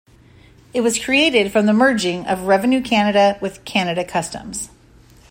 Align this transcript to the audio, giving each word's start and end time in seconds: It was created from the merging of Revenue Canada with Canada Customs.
It 0.73 0.81
was 0.81 0.97
created 0.97 1.51
from 1.51 1.67
the 1.67 1.73
merging 1.73 2.25
of 2.25 2.47
Revenue 2.47 2.81
Canada 2.81 3.37
with 3.39 3.63
Canada 3.65 4.03
Customs. 4.03 4.71